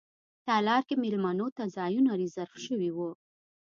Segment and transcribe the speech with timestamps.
[0.47, 3.09] تالار کې میلمنو ته ځایونه ریزرف شوي وو.